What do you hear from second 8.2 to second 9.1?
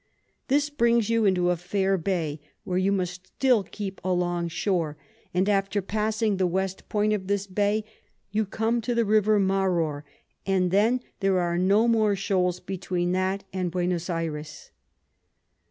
you come to the